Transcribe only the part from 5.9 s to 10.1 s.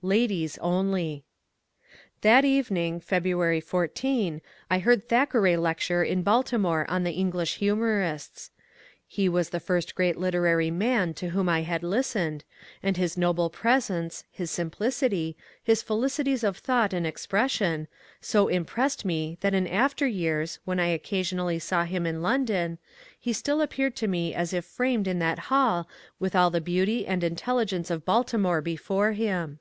in Baltimore on the English humourists. He was the first